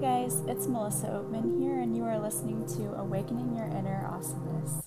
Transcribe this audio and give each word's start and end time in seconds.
guys, 0.00 0.40
it's 0.48 0.66
Melissa 0.66 1.08
Oatman 1.08 1.60
here, 1.60 1.78
and 1.78 1.94
you 1.94 2.04
are 2.04 2.18
listening 2.18 2.64
to 2.68 2.94
Awakening 2.98 3.54
Your 3.54 3.66
Inner 3.66 4.08
Awesomeness. 4.10 4.86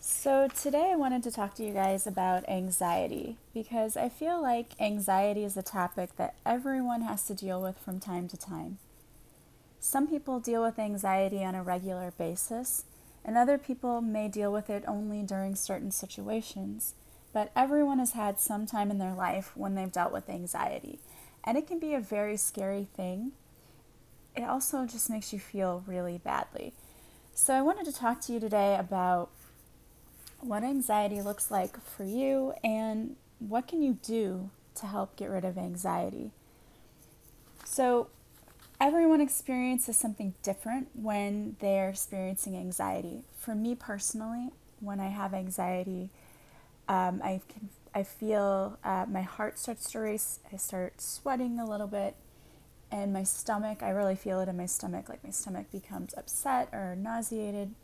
So, 0.00 0.48
today 0.48 0.90
I 0.92 0.96
wanted 0.96 1.22
to 1.22 1.30
talk 1.30 1.54
to 1.54 1.64
you 1.64 1.72
guys 1.72 2.08
about 2.08 2.48
anxiety 2.48 3.36
because 3.54 3.96
I 3.96 4.08
feel 4.08 4.42
like 4.42 4.72
anxiety 4.80 5.44
is 5.44 5.56
a 5.56 5.62
topic 5.62 6.16
that 6.16 6.34
everyone 6.44 7.02
has 7.02 7.24
to 7.26 7.34
deal 7.34 7.62
with 7.62 7.78
from 7.78 8.00
time 8.00 8.26
to 8.30 8.36
time. 8.36 8.78
Some 9.78 10.08
people 10.08 10.40
deal 10.40 10.64
with 10.64 10.80
anxiety 10.80 11.44
on 11.44 11.54
a 11.54 11.62
regular 11.62 12.12
basis, 12.18 12.86
and 13.24 13.36
other 13.36 13.58
people 13.58 14.00
may 14.00 14.26
deal 14.26 14.52
with 14.52 14.68
it 14.68 14.82
only 14.88 15.22
during 15.22 15.54
certain 15.54 15.92
situations. 15.92 16.94
But 17.32 17.52
everyone 17.54 18.00
has 18.00 18.12
had 18.12 18.40
some 18.40 18.66
time 18.66 18.90
in 18.90 18.98
their 18.98 19.14
life 19.14 19.52
when 19.54 19.76
they've 19.76 19.92
dealt 19.92 20.12
with 20.12 20.28
anxiety, 20.28 20.98
and 21.44 21.56
it 21.56 21.68
can 21.68 21.78
be 21.78 21.94
a 21.94 22.00
very 22.00 22.36
scary 22.36 22.88
thing 22.96 23.30
it 24.40 24.48
also 24.48 24.86
just 24.86 25.10
makes 25.10 25.32
you 25.32 25.38
feel 25.38 25.84
really 25.86 26.18
badly. 26.18 26.72
So, 27.34 27.54
I 27.54 27.62
wanted 27.62 27.86
to 27.86 27.92
talk 27.92 28.20
to 28.22 28.32
you 28.32 28.40
today 28.40 28.76
about 28.76 29.30
what 30.40 30.62
anxiety 30.62 31.22
looks 31.22 31.50
like 31.50 31.80
for 31.82 32.04
you 32.04 32.54
and 32.64 33.16
what 33.38 33.68
can 33.68 33.82
you 33.82 33.98
do 34.02 34.50
to 34.76 34.86
help 34.86 35.16
get 35.16 35.30
rid 35.30 35.44
of 35.44 35.56
anxiety. 35.56 36.32
So, 37.64 38.08
everyone 38.80 39.20
experiences 39.20 39.96
something 39.96 40.34
different 40.42 40.88
when 40.94 41.56
they're 41.60 41.90
experiencing 41.90 42.56
anxiety. 42.56 43.22
For 43.38 43.54
me 43.54 43.74
personally, 43.74 44.48
when 44.80 45.00
I 45.00 45.08
have 45.08 45.34
anxiety, 45.34 46.10
um, 46.88 47.20
I 47.22 47.40
can 47.48 47.68
I 47.94 48.04
feel 48.04 48.78
uh, 48.84 49.06
my 49.08 49.22
heart 49.22 49.58
starts 49.58 49.90
to 49.92 49.98
race. 49.98 50.38
I 50.52 50.56
start 50.56 51.00
sweating 51.00 51.58
a 51.58 51.68
little 51.68 51.88
bit 51.88 52.14
and 52.92 53.12
my 53.12 53.22
stomach, 53.22 53.82
I 53.82 53.90
really 53.90 54.16
feel 54.16 54.40
it 54.40 54.48
in 54.48 54.56
my 54.56 54.66
stomach, 54.66 55.08
like 55.08 55.22
my 55.22 55.30
stomach 55.30 55.70
becomes 55.70 56.14
upset 56.16 56.68
or 56.72 56.96
nauseated. 56.96 57.74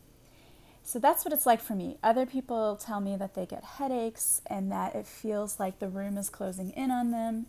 So 0.83 0.99
that's 0.99 1.25
what 1.25 1.33
it's 1.33 1.45
like 1.45 1.61
for 1.61 1.75
me. 1.75 1.97
Other 2.01 2.25
people 2.25 2.77
tell 2.77 3.01
me 3.01 3.15
that 3.17 3.33
they 3.33 3.45
get 3.45 3.63
headaches 3.63 4.41
and 4.47 4.71
that 4.71 4.95
it 4.95 5.05
feels 5.05 5.59
like 5.59 5.79
the 5.79 5.89
room 5.89 6.17
is 6.17 6.29
closing 6.29 6.71
in 6.71 6.91
on 6.91 7.11
them. 7.11 7.47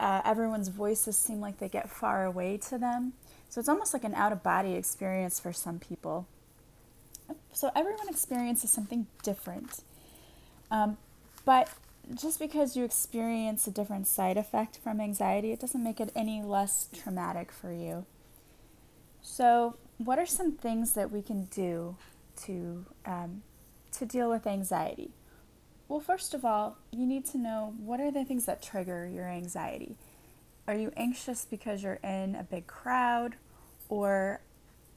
Uh, 0.00 0.22
everyone's 0.24 0.68
voices 0.68 1.16
seem 1.16 1.40
like 1.40 1.58
they 1.58 1.68
get 1.68 1.90
far 1.90 2.24
away 2.24 2.56
to 2.56 2.78
them. 2.78 3.12
So 3.48 3.60
it's 3.60 3.68
almost 3.68 3.92
like 3.92 4.04
an 4.04 4.14
out 4.14 4.32
of 4.32 4.42
body 4.42 4.74
experience 4.74 5.38
for 5.38 5.52
some 5.52 5.78
people. 5.78 6.26
So 7.52 7.70
everyone 7.76 8.08
experiences 8.08 8.70
something 8.70 9.06
different. 9.22 9.82
Um, 10.70 10.96
but 11.44 11.68
just 12.12 12.38
because 12.38 12.76
you 12.76 12.84
experience 12.84 13.66
a 13.66 13.70
different 13.70 14.06
side 14.06 14.36
effect 14.36 14.78
from 14.82 15.00
anxiety, 15.00 15.52
it 15.52 15.60
doesn't 15.60 15.82
make 15.82 16.00
it 16.00 16.12
any 16.14 16.42
less 16.42 16.88
traumatic 16.92 17.50
for 17.52 17.72
you. 17.72 18.04
So, 19.22 19.76
what 19.98 20.18
are 20.18 20.26
some 20.26 20.52
things 20.52 20.92
that 20.92 21.10
we 21.10 21.22
can 21.22 21.44
do 21.44 21.96
to 22.44 22.84
um, 23.06 23.42
to 23.92 24.04
deal 24.04 24.28
with 24.28 24.46
anxiety? 24.46 25.12
Well, 25.88 26.00
first 26.00 26.34
of 26.34 26.44
all, 26.44 26.78
you 26.90 27.06
need 27.06 27.24
to 27.26 27.38
know 27.38 27.74
what 27.78 28.00
are 28.00 28.10
the 28.10 28.24
things 28.24 28.46
that 28.46 28.62
trigger 28.62 29.06
your 29.06 29.28
anxiety. 29.28 29.96
Are 30.66 30.74
you 30.74 30.92
anxious 30.96 31.44
because 31.44 31.82
you're 31.82 32.00
in 32.02 32.34
a 32.34 32.42
big 32.42 32.66
crowd, 32.66 33.36
or 33.88 34.40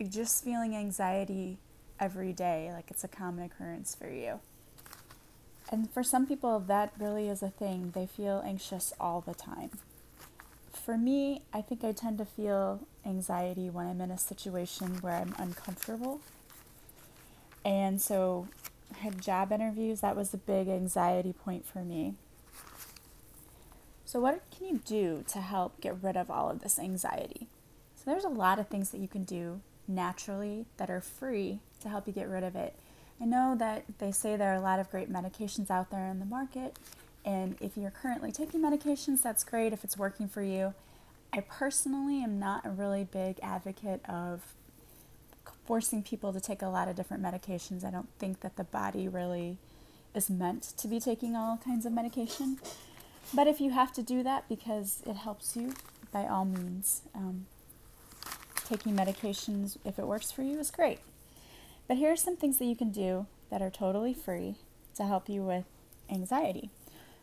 just 0.10 0.44
feeling 0.44 0.76
anxiety 0.76 1.60
every 2.00 2.34
day, 2.34 2.72
like 2.74 2.90
it's 2.90 3.04
a 3.04 3.08
common 3.08 3.44
occurrence 3.46 3.96
for 3.96 4.10
you? 4.10 4.40
And 5.70 5.90
for 5.92 6.04
some 6.04 6.26
people, 6.26 6.60
that 6.60 6.94
really 6.98 7.28
is 7.28 7.44
a 7.44 7.50
thing. 7.50 7.92
They 7.94 8.06
feel 8.06 8.42
anxious 8.46 8.94
all 9.00 9.22
the 9.22 9.34
time. 9.34 9.72
For 10.72 10.98
me, 10.98 11.42
I 11.52 11.62
think 11.62 11.84
I 11.84 11.92
tend 11.92 12.18
to 12.20 12.26
feel 12.26 12.82
anxiety 13.06 13.70
when 13.70 13.88
I'm 13.88 14.00
in 14.00 14.12
a 14.12 14.18
situation 14.18 15.00
where 15.02 15.16
I'm 15.16 15.36
uncomfortable. 15.38 16.22
And 17.66 18.02
so, 18.02 18.48
I 18.96 19.00
had 19.00 19.22
job 19.22 19.52
interviews, 19.52 20.00
that 20.00 20.16
was 20.16 20.34
a 20.34 20.38
big 20.38 20.70
anxiety 20.70 21.34
point 21.34 21.66
for 21.66 21.80
me. 21.80 22.14
So, 24.06 24.22
what 24.22 24.42
can 24.58 24.68
you 24.68 24.82
do 24.86 25.26
to 25.28 25.40
help 25.40 25.82
get 25.82 26.02
rid 26.02 26.16
of 26.16 26.32
all 26.32 26.50
of 26.50 26.62
this 26.62 26.80
anxiety? 26.80 27.48
So, 27.98 28.10
there's 28.10 28.24
a 28.24 28.30
lot 28.30 28.58
of 28.58 28.70
things 28.70 28.92
that 28.92 29.02
you 29.02 29.10
can 29.10 29.26
do 29.26 29.60
naturally 29.86 30.66
that 30.78 30.90
are 30.90 31.02
free 31.02 31.60
to 31.82 31.90
help 31.90 32.08
you 32.08 32.14
get 32.14 32.30
rid 32.30 32.44
of 32.44 32.56
it. 32.56 32.74
I 33.20 33.26
know 33.26 33.56
that 33.58 33.86
they 33.98 34.12
say 34.12 34.36
there 34.36 34.52
are 34.54 34.58
a 34.58 34.62
lot 34.62 34.80
of 34.80 34.90
great 34.92 35.12
medications 35.12 35.72
out 35.72 35.90
there 35.90 36.06
in 36.08 36.20
the 36.20 36.26
market, 36.26 36.78
and 37.26 37.58
if 37.60 37.76
you're 37.76 37.92
currently 37.92 38.32
taking 38.32 38.62
medications, 38.62 39.22
that's 39.22 39.44
great 39.44 39.74
if 39.74 39.84
it's 39.84 39.98
working 39.98 40.28
for 40.28 40.42
you. 40.42 40.74
I 41.34 41.42
personally 41.42 42.24
am 42.24 42.40
not 42.40 42.66
a 42.66 42.70
really 42.70 43.04
big 43.04 43.40
advocate 43.42 44.02
of 44.08 44.54
forcing 45.66 46.02
people 46.02 46.32
to 46.32 46.40
take 46.40 46.62
a 46.62 46.68
lot 46.68 46.88
of 46.88 46.96
different 46.96 47.22
medications. 47.22 47.84
I 47.84 47.92
don't 47.92 48.08
think 48.18 48.40
that 48.42 48.56
the 48.56 48.64
body 48.64 49.08
really 49.08 49.58
is 50.16 50.30
meant 50.30 50.64
to 50.78 50.88
be 50.88 51.00
taking 51.00 51.36
all 51.36 51.58
kinds 51.58 51.86
of 51.86 51.92
medication. 51.92 52.60
But 53.34 53.48
if 53.48 53.60
you 53.60 53.72
have 53.72 53.92
to 53.94 54.02
do 54.02 54.24
that 54.24 54.48
because 54.48 55.04
it 55.06 55.18
helps 55.18 55.56
you, 55.58 55.74
by 56.12 56.26
all 56.26 56.46
means, 56.46 57.02
um, 57.14 57.46
taking 58.66 58.96
medications, 58.96 59.78
if 59.84 60.00
it 60.00 60.08
works 60.08 60.32
for 60.32 60.44
you, 60.44 60.60
is 60.60 60.72
great. 60.72 61.00
But 61.88 61.98
here 61.98 62.12
are 62.12 62.18
some 62.18 62.36
things 62.36 62.58
that 62.58 62.66
you 62.66 62.76
can 62.76 62.92
do 62.92 63.28
that 63.50 63.62
are 63.62 63.70
totally 63.70 64.14
free 64.14 64.56
to 64.96 65.06
help 65.06 65.30
you 65.30 65.44
with 65.44 65.66
anxiety. 66.10 66.70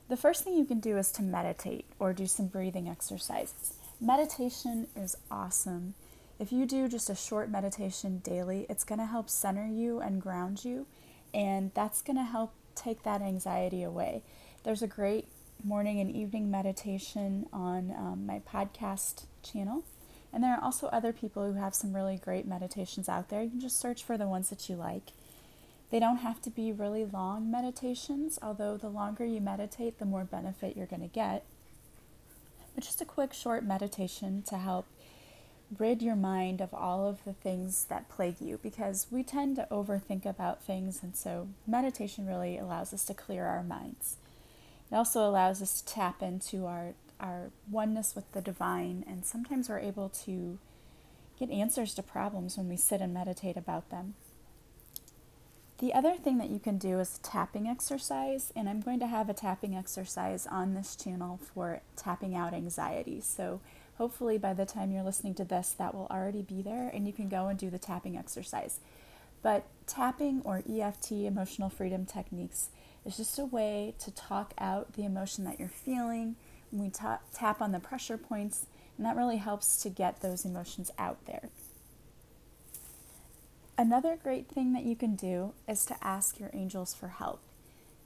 The 0.09 0.17
first 0.17 0.45
thing 0.45 0.57
you 0.57 0.65
can 0.65 0.81
do 0.81 0.97
is 0.99 1.11
to 1.13 1.23
meditate 1.23 1.87
or 1.99 2.13
do 2.13 2.27
some 2.27 2.47
breathing 2.47 2.89
exercises. 2.89 3.75
Meditation 4.01 4.89
is 4.97 5.17
awesome. 5.31 5.95
If 6.39 6.53
you 6.53 6.67
do 6.67 6.89
just 6.89 7.09
a 7.09 7.15
short 7.15 7.51
meditation 7.51 8.19
daily, 8.19 8.67
it's 8.69 8.85
going 8.85 8.99
to 8.99 9.07
help 9.07 9.31
center 9.31 9.67
you 9.67 10.01
and 10.01 10.21
ground 10.21 10.65
you, 10.65 10.87
and 11.33 11.71
that's 11.75 12.03
going 12.03 12.17
to 12.17 12.25
help 12.25 12.53
take 12.75 13.03
that 13.05 13.23
anxiety 13.23 13.83
away. 13.83 14.23
There's 14.65 14.83
a 14.83 14.87
great 14.87 15.29
morning 15.63 16.01
and 16.01 16.11
evening 16.11 16.51
meditation 16.51 17.47
on 17.53 17.95
um, 17.97 18.27
my 18.27 18.41
podcast 18.41 19.25
channel. 19.43 19.85
And 20.35 20.43
there 20.43 20.55
are 20.55 20.63
also 20.63 20.89
other 20.89 21.13
people 21.13 21.47
who 21.47 21.59
have 21.61 21.77
some 21.77 21.95
really 21.95 22.17
great 22.17 22.45
meditations 22.45 23.09
out 23.09 23.29
there. 23.29 23.45
You 23.45 23.51
can 23.51 23.61
just 23.61 23.79
search 23.79 24.03
for 24.03 24.19
the 24.19 24.27
ones 24.27 24.51
that 24.51 24.69
you 24.69 24.75
like. 24.75 25.13
They 25.91 26.01
don't 26.01 26.19
have 26.19 26.43
to 26.43 26.51
be 26.51 26.73
really 26.73 27.05
long 27.05 27.53
meditations, 27.53 28.37
although 28.43 28.77
the 28.77 28.89
longer 28.89 29.25
you 29.25 29.41
meditate, 29.41 30.01
the 30.01 30.05
more 30.05 30.25
benefit 30.25 30.77
you're 30.77 30.87
going 30.87 31.03
to 31.03 31.09
get. 31.09 31.45
But 32.75 32.83
just 32.83 33.01
a 33.01 33.05
quick, 33.05 33.33
short 33.33 33.65
meditation 33.65 34.43
to 34.49 34.59
help 34.59 34.87
rid 35.79 36.03
your 36.03 36.17
mind 36.17 36.61
of 36.61 36.75
all 36.75 37.07
of 37.09 37.25
the 37.25 37.33
things 37.33 37.85
that 37.85 38.09
plague 38.09 38.41
you 38.41 38.59
because 38.63 39.07
we 39.11 39.23
tend 39.23 39.55
to 39.57 39.69
overthink 39.71 40.27
about 40.27 40.65
things, 40.65 41.01
and 41.03 41.15
so 41.15 41.49
meditation 41.65 42.27
really 42.27 42.59
allows 42.59 42.93
us 42.93 43.05
to 43.05 43.15
clear 43.15 43.45
our 43.45 43.63
minds. 43.63 44.17
It 44.91 44.97
also 44.97 45.29
allows 45.29 45.63
us 45.63 45.81
to 45.81 45.93
tap 45.93 46.23
into 46.23 46.67
our 46.67 46.95
our 47.25 47.51
oneness 47.71 48.15
with 48.15 48.31
the 48.33 48.43
divine, 48.43 49.05
and 49.09 49.25
sometimes 49.25 49.69
we're 49.69 49.79
able 49.79 50.11
to 50.11 50.59
get 51.39 51.51
answers 51.51 51.95
to 51.95 52.03
problems 52.03 52.57
when 52.57 52.69
we 52.69 52.77
sit 52.77 53.01
and 53.01 53.15
meditate 53.15 53.57
about 53.57 53.91
them. 53.91 54.15
The 55.79 55.95
other 55.95 56.15
thing 56.15 56.39
that 56.39 56.51
you 56.51 56.61
can 56.61 56.79
do 56.79 57.01
is 57.01 57.19
tapping 57.23 57.67
exercise, 57.67 58.53
and 58.55 58.69
I'm 58.69 58.81
going 58.81 59.01
to 59.01 59.07
have 59.07 59.29
a 59.29 59.35
tapping 59.35 59.75
exercise 59.75 60.47
on 60.47 60.75
this 60.75 60.95
channel 60.95 61.41
for 61.53 61.81
tapping 61.97 62.37
out 62.37 62.55
anxiety. 62.55 63.21
So, 63.21 63.61
hopefully, 63.97 64.39
by 64.39 64.55
the 64.55 64.67
time 64.67 64.93
you're 64.93 65.03
listening 65.03 65.35
to 65.35 65.45
this, 65.45 65.75
that 65.79 65.95
will 65.95 66.07
already 66.11 66.43
be 66.43 66.63
there, 66.63 66.91
and 66.93 67.07
you 67.07 67.13
can 67.13 67.29
go 67.29 67.49
and 67.49 67.59
do 67.59 67.71
the 67.71 67.79
tapping 67.79 68.17
exercise. 68.17 68.81
But 69.43 69.67
tapping 69.87 70.43
or 70.45 70.63
EFT, 70.71 71.13
emotional 71.13 71.71
freedom 71.71 72.07
techniques, 72.07 72.69
is 73.05 73.17
just 73.17 73.39
a 73.39 73.45
way 73.45 73.95
to 73.99 74.11
talk 74.11 74.55
out 74.59 74.93
the 74.93 75.05
emotion 75.05 75.45
that 75.45 75.59
you're 75.59 75.69
feeling 75.69 76.37
we 76.81 76.91
ta- 76.91 77.21
tap 77.35 77.61
on 77.61 77.73
the 77.73 77.81
pressure 77.81 78.19
points, 78.19 78.67
and 78.97 79.07
that 79.07 79.17
really 79.17 79.39
helps 79.39 79.83
to 79.83 79.89
get 79.89 80.21
those 80.21 80.45
emotions 80.45 80.91
out 80.99 81.25
there. 81.27 81.49
Another 83.77 84.17
great 84.23 84.49
thing 84.49 84.73
that 84.73 84.85
you 84.85 84.95
can 84.95 85.17
do 85.17 85.53
is 85.69 85.85
to 85.87 85.97
ask 86.01 86.39
your 86.39 86.51
angels 86.53 86.95
for 86.95 87.09
help. 87.09 87.41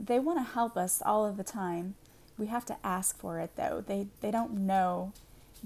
They 0.01 0.19
want 0.19 0.39
to 0.39 0.53
help 0.53 0.77
us 0.77 1.03
all 1.05 1.27
of 1.27 1.37
the 1.37 1.45
time. 1.45 1.95
We 2.39 2.47
have 2.47 2.65
to 2.67 2.77
ask 2.85 3.19
for 3.19 3.41
it 3.41 3.51
though. 3.57 3.85
They 3.87 4.07
they 4.21 4.31
don't 4.31 4.53
know 4.53 5.13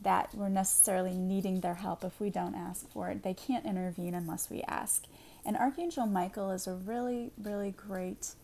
that 0.00 0.30
we're 0.34 0.48
necessarily 0.48 1.14
needing 1.14 1.60
their 1.60 1.74
help 1.74 2.02
if 2.02 2.18
we 2.18 2.30
don't 2.30 2.54
ask 2.54 2.90
for 2.90 3.10
it. 3.10 3.22
They 3.22 3.34
can't 3.34 3.66
intervene 3.66 4.14
unless 4.14 4.50
we 4.50 4.62
ask. 4.62 5.04
And 5.44 5.56
Archangel 5.56 6.06
Michael 6.06 6.50
is 6.50 6.66
a 6.66 6.72
really 6.72 7.30
really 7.40 7.70
great 7.70 8.34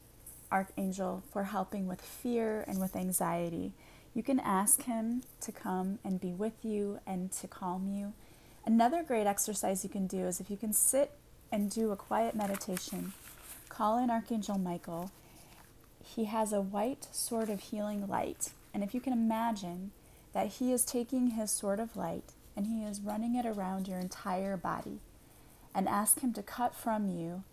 archangel 0.52 1.22
for 1.32 1.44
helping 1.44 1.86
with 1.86 2.00
fear 2.00 2.64
and 2.68 2.80
with 2.80 2.94
anxiety. 2.94 3.72
You 4.18 4.24
can 4.24 4.40
ask 4.40 4.82
him 4.82 5.22
to 5.42 5.52
come 5.52 6.00
and 6.02 6.20
be 6.20 6.32
with 6.32 6.64
you 6.64 6.98
and 7.06 7.30
to 7.30 7.46
calm 7.46 7.86
you. 7.86 8.14
Another 8.66 9.04
great 9.04 9.28
exercise 9.28 9.84
you 9.84 9.90
can 9.90 10.08
do 10.08 10.26
is 10.26 10.40
if 10.40 10.50
you 10.50 10.56
can 10.56 10.72
sit 10.72 11.12
and 11.52 11.70
do 11.70 11.92
a 11.92 11.96
quiet 11.96 12.34
meditation, 12.34 13.12
call 13.68 13.96
in 13.96 14.10
Archangel 14.10 14.58
Michael. 14.58 15.12
He 16.02 16.24
has 16.24 16.52
a 16.52 16.60
white 16.60 17.06
sword 17.12 17.48
of 17.48 17.60
healing 17.60 18.08
light. 18.08 18.50
And 18.74 18.82
if 18.82 18.92
you 18.92 19.00
can 19.00 19.12
imagine 19.12 19.92
that 20.32 20.48
he 20.48 20.72
is 20.72 20.84
taking 20.84 21.28
his 21.28 21.52
sword 21.52 21.78
of 21.78 21.96
light 21.96 22.32
and 22.58 22.66
He 22.66 22.82
is 22.82 23.00
running 23.00 23.36
it 23.36 23.46
around 23.46 23.86
your 23.86 24.00
entire 24.00 24.56
body. 24.56 24.98
And 25.72 25.88
ask 25.88 26.18
Him 26.18 26.32
to 26.32 26.42
cut 26.42 26.74
from 26.74 27.08
you 27.08 27.44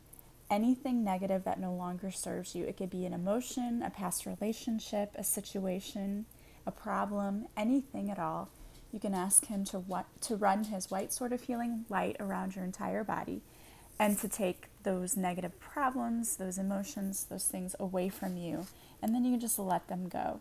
anything 0.50 1.04
negative 1.04 1.44
that 1.44 1.60
no 1.60 1.76
longer 1.76 2.10
serves 2.10 2.56
you. 2.56 2.66
It 2.66 2.78
could 2.78 2.90
be 2.90 3.06
an 3.06 3.14
emotion, 3.14 3.84
a 3.84 3.92
past 3.92 4.26
relationship, 4.26 5.12
a 5.14 5.24
situation, 5.24 6.26
a 6.66 6.72
problem, 6.72 7.48
anything 7.56 8.10
at 8.10 8.20
all. 8.20 8.50
You 8.92 9.00
can 9.00 9.14
ask 9.14 9.48
Him 9.48 9.66
to, 9.66 9.80
what, 9.80 10.06
to 10.22 10.36
run 10.36 10.66
His 10.66 10.90
white 10.90 11.12
sword 11.12 11.34
of 11.34 11.44
healing 11.44 11.86
light 11.90 12.16
around 12.20 12.56
your 12.56 12.66
entire 12.66 13.04
body 13.04 13.42
and 14.00 14.18
to 14.20 14.28
take 14.28 14.68
those 14.84 15.16
negative 15.16 15.60
problems, 15.60 16.38
those 16.38 16.58
emotions, 16.58 17.26
those 17.30 17.46
things 17.46 17.76
away 17.80 18.10
from 18.10 18.38
you. 18.38 18.68
And 19.02 19.14
then 19.14 19.24
you 19.24 19.32
can 19.32 19.40
just 19.40 19.60
let 19.60 19.88
them 19.88 20.10
go. 20.10 20.40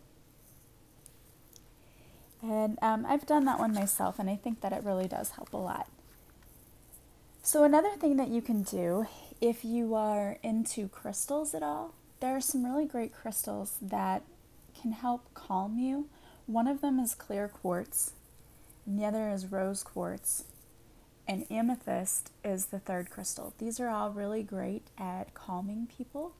And 2.42 2.78
um, 2.82 3.06
I've 3.08 3.26
done 3.26 3.44
that 3.46 3.58
one 3.58 3.72
myself, 3.72 4.18
and 4.18 4.28
I 4.28 4.36
think 4.36 4.60
that 4.60 4.72
it 4.72 4.84
really 4.84 5.08
does 5.08 5.30
help 5.30 5.52
a 5.52 5.56
lot. 5.56 5.88
So, 7.42 7.64
another 7.64 7.90
thing 7.96 8.16
that 8.16 8.28
you 8.28 8.42
can 8.42 8.62
do 8.62 9.06
if 9.40 9.64
you 9.64 9.94
are 9.94 10.38
into 10.42 10.88
crystals 10.88 11.54
at 11.54 11.62
all, 11.62 11.94
there 12.20 12.36
are 12.36 12.40
some 12.40 12.64
really 12.64 12.86
great 12.86 13.12
crystals 13.12 13.76
that 13.80 14.22
can 14.80 14.92
help 14.92 15.32
calm 15.34 15.78
you. 15.78 16.08
One 16.46 16.68
of 16.68 16.80
them 16.80 16.98
is 16.98 17.14
clear 17.14 17.48
quartz, 17.48 18.12
and 18.86 18.98
the 18.98 19.04
other 19.04 19.30
is 19.30 19.50
rose 19.50 19.82
quartz, 19.82 20.44
and 21.26 21.46
amethyst 21.50 22.30
is 22.44 22.66
the 22.66 22.78
third 22.78 23.10
crystal. 23.10 23.54
These 23.58 23.80
are 23.80 23.88
all 23.88 24.10
really 24.10 24.42
great 24.42 24.88
at 24.98 25.34
calming 25.34 25.86
people, 25.86 26.34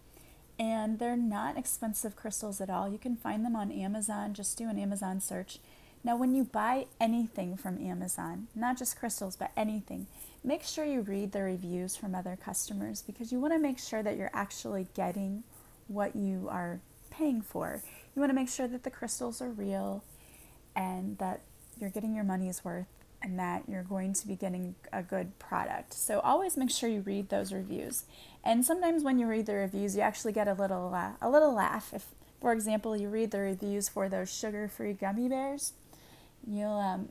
and 0.58 0.98
they're 0.98 1.16
not 1.16 1.56
expensive 1.56 2.16
crystals 2.16 2.60
at 2.60 2.70
all. 2.70 2.88
You 2.88 2.98
can 2.98 3.16
find 3.16 3.44
them 3.44 3.56
on 3.56 3.72
Amazon, 3.72 4.34
just 4.34 4.58
do 4.58 4.69
an 4.69 4.78
Amazon 4.78 5.20
search 5.20 5.58
now, 6.04 6.16
when 6.16 6.34
you 6.34 6.44
buy 6.44 6.84
anything 7.00 7.56
from 7.56 7.78
Amazon, 7.78 8.48
not 8.54 8.76
just 8.76 8.98
crystals, 8.98 9.37
but 9.37 9.52
anything, 9.56 10.06
make 10.44 10.62
sure 10.62 10.84
you 10.84 11.00
read 11.00 11.32
the 11.32 11.42
reviews 11.42 11.96
from 11.96 12.14
other 12.14 12.37
customers 12.37 13.00
because 13.00 13.32
you 13.32 13.40
want 13.40 13.54
to 13.54 13.58
make 13.58 13.78
sure 13.78 14.02
that 14.02 14.19
you're 14.19 14.30
actually 14.34 14.87
getting 14.92 15.44
what 15.88 16.14
you 16.14 16.46
are 16.50 16.80
paying 17.16 17.43
for. 17.43 17.82
You 18.14 18.20
want 18.20 18.31
to 18.31 18.34
make 18.34 18.49
sure 18.49 18.69
that 18.69 18.82
the 18.82 18.90
crystals 18.90 19.40
are 19.40 19.50
real 19.50 20.05
and 20.75 21.19
that 21.19 21.40
you're 21.81 21.90
getting 21.90 22.14
your 22.14 22.25
money's 22.25 22.64
worth 22.64 22.87
and 23.22 23.38
that 23.38 23.62
you're 23.69 23.82
going 23.82 24.12
to 24.12 24.26
be 24.26 24.37
getting 24.37 24.75
a 24.93 25.02
good 25.02 25.38
product. 25.38 25.94
So 25.94 26.20
always 26.20 26.56
make 26.56 26.70
sure 26.70 26.88
you 26.88 27.00
read 27.00 27.31
those 27.31 27.52
reviews. 27.52 28.05
And 28.44 28.64
sometimes 28.64 29.02
when 29.02 29.19
you 29.19 29.26
read 29.26 29.46
the 29.46 29.55
reviews, 29.55 29.96
you 29.96 30.02
actually 30.02 30.32
get 30.32 30.46
a 30.46 30.52
little 30.52 30.94
uh, 30.94 31.12
a 31.22 31.31
little 31.31 31.55
laugh. 31.55 31.90
If, 31.94 32.06
for 32.40 32.52
example, 32.52 32.94
you 32.96 33.08
read 33.08 33.31
the 33.31 33.38
reviews 33.38 33.88
for 33.88 34.08
those 34.08 34.32
sugar-free 34.32 34.93
gummy 34.94 35.28
bears, 35.28 35.72
you'll 36.46 36.78
um, 36.78 37.08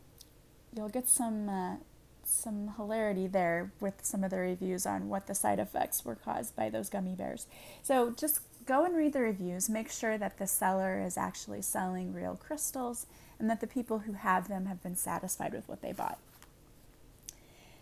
you'll 0.75 0.89
get 0.89 1.09
some 1.09 1.49
uh, 1.49 1.75
some 2.23 2.73
hilarity 2.77 3.27
there 3.27 3.71
with 3.79 3.95
some 4.03 4.23
of 4.23 4.29
the 4.29 4.37
reviews 4.37 4.85
on 4.85 5.09
what 5.09 5.25
the 5.25 5.35
side 5.35 5.59
effects 5.59 6.05
were 6.05 6.15
caused 6.15 6.55
by 6.55 6.69
those 6.69 6.89
gummy 6.89 7.15
bears. 7.15 7.47
So 7.81 8.11
just 8.11 8.41
go 8.65 8.85
and 8.85 8.95
read 8.95 9.13
the 9.13 9.21
reviews. 9.21 9.69
Make 9.69 9.91
sure 9.91 10.17
that 10.17 10.37
the 10.37 10.47
seller 10.47 11.01
is 11.01 11.17
actually 11.17 11.61
selling 11.61 12.13
real 12.13 12.35
crystals 12.35 13.05
and 13.39 13.49
that 13.49 13.61
the 13.61 13.67
people 13.67 13.99
who 13.99 14.13
have 14.13 14.47
them 14.47 14.65
have 14.65 14.81
been 14.81 14.95
satisfied 14.95 15.53
with 15.53 15.67
what 15.67 15.81
they 15.81 15.91
bought. 15.91 16.19